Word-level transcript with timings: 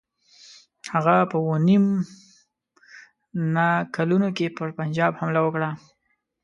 هغه 0.93 1.15
په 1.31 1.35
اووه 1.41 1.57
نیم 1.67 1.85
نه 3.55 3.67
کلونو 3.95 4.27
کې 4.37 4.47
پر 4.57 4.69
پنجاب 4.79 5.11
حمله 5.19 5.39
وکړه. 5.43 5.69